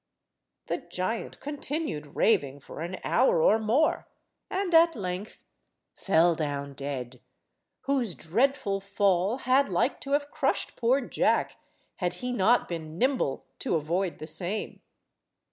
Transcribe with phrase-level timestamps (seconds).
[0.65, 4.07] The giant continued raving for an hour or more,
[4.49, 5.43] and at length
[5.95, 7.21] fell down dead,
[7.81, 11.57] whose dreadful fall had like to have crushed poor Jack
[11.97, 14.81] had he not been nimble to avoid the same.